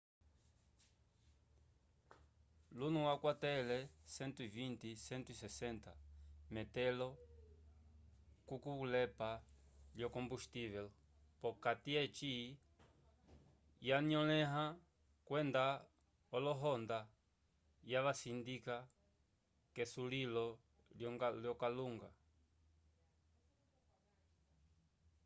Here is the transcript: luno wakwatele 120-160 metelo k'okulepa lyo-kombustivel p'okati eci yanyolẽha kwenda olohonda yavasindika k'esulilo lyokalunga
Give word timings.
luno 2.79 2.99
wakwatele 3.07 3.77
120-160 4.15 5.91
metelo 6.55 7.07
k'okulepa 8.47 9.29
lyo-kombustivel 9.97 10.87
p'okati 11.39 11.91
eci 12.03 12.33
yanyolẽha 13.89 14.65
kwenda 15.27 15.63
olohonda 16.35 16.99
yavasindika 17.91 18.75
k'esulilo 19.75 20.45
lyokalunga 21.43 22.09